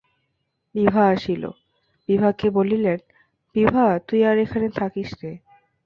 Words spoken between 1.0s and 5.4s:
আসিল, বিভাকে বলিলেন, বিভা, তুই আর এখানে থাকিস নে।